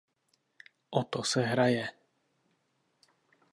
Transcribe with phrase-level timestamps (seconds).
[0.89, 1.85] O to se hraje.